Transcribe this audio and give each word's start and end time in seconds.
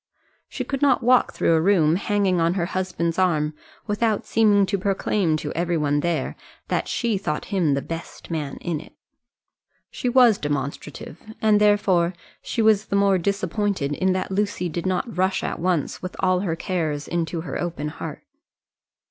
She 0.49 0.63
could 0.63 0.81
not 0.81 1.03
walk 1.03 1.31
through 1.31 1.53
a 1.53 1.61
room 1.61 1.95
hanging 1.95 2.41
on 2.41 2.55
her 2.55 2.65
husband's 2.65 3.19
arm 3.19 3.53
without 3.85 4.25
seeming 4.25 4.65
to 4.65 4.77
proclaim 4.79 5.37
to 5.37 5.53
every 5.53 5.77
one 5.77 5.99
there 5.99 6.35
that 6.69 6.87
she 6.87 7.19
thought 7.19 7.45
him 7.53 7.75
the 7.75 7.83
best 7.83 8.31
man 8.31 8.57
in 8.61 8.81
it. 8.81 8.95
She 9.91 10.09
was 10.09 10.39
demonstrative, 10.39 11.19
and 11.39 11.61
therefore 11.61 12.15
she 12.41 12.63
was 12.63 12.85
the 12.87 12.95
more 12.95 13.19
disappointed 13.19 13.93
in 13.93 14.11
that 14.13 14.31
Lucy 14.31 14.69
did 14.69 14.87
not 14.87 15.15
rush 15.17 15.43
at 15.43 15.59
once 15.59 16.01
with 16.01 16.15
all 16.19 16.39
her 16.39 16.55
cares 16.55 17.07
into 17.07 17.41
her 17.41 17.61
open 17.61 17.89
heart. 17.89 18.23